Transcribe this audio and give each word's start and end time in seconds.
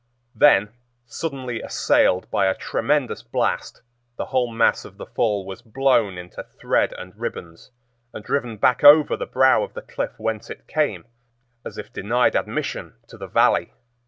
Then, 0.33 0.69
suddenly 1.05 1.61
assailed 1.61 2.27
by 2.31 2.47
a 2.47 2.55
tremendous 2.55 3.21
blast, 3.21 3.83
the 4.15 4.25
whole 4.25 4.51
mass 4.51 4.83
of 4.83 4.97
the 4.97 5.05
fall 5.05 5.45
was 5.45 5.61
blown 5.61 6.17
into 6.17 6.41
thread 6.41 6.91
and 6.97 7.15
ribbons, 7.15 7.69
and 8.11 8.25
driven 8.25 8.57
back 8.57 8.83
over 8.83 9.15
the 9.15 9.27
brow 9.27 9.61
of 9.61 9.75
the 9.75 9.83
cliff 9.83 10.13
whence 10.17 10.49
it 10.49 10.65
came, 10.67 11.05
as 11.63 11.77
if 11.77 11.93
denied 11.93 12.35
admission 12.35 12.95
to 13.09 13.17
the 13.19 13.27
Valley. 13.27 13.73